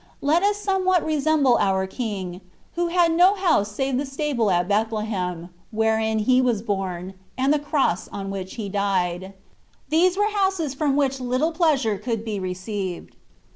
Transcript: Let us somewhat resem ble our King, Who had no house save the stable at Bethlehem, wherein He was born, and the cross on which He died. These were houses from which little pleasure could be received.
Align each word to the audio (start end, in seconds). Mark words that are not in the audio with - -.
Let 0.21 0.41
us 0.41 0.57
somewhat 0.57 1.05
resem 1.05 1.43
ble 1.43 1.59
our 1.59 1.85
King, 1.85 2.41
Who 2.73 2.87
had 2.87 3.11
no 3.11 3.35
house 3.35 3.71
save 3.71 3.97
the 3.99 4.05
stable 4.07 4.49
at 4.49 4.67
Bethlehem, 4.67 5.49
wherein 5.69 6.17
He 6.17 6.41
was 6.41 6.63
born, 6.63 7.13
and 7.37 7.53
the 7.53 7.59
cross 7.59 8.07
on 8.07 8.31
which 8.31 8.55
He 8.55 8.67
died. 8.67 9.33
These 9.89 10.17
were 10.17 10.31
houses 10.31 10.73
from 10.73 10.95
which 10.95 11.19
little 11.19 11.51
pleasure 11.51 11.99
could 11.99 12.25
be 12.25 12.39
received. 12.39 13.15